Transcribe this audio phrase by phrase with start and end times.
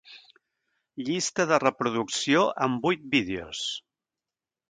[1.09, 3.65] Llista de reproducció amb vuit vídeos.